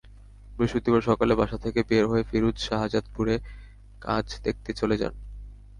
বৃহস্পতিবার 0.57 1.01
সকালে 1.01 1.33
বাসা 1.35 1.57
থেকে 1.57 1.79
বের 1.89 2.05
হয়ে 2.07 2.23
ফিরোজ 2.23 2.55
শাহজাদপুরে 2.59 3.35
কাজ 4.01 4.25
দেখতে 4.43 4.71
চলে 4.73 4.95
যান। 4.97 5.13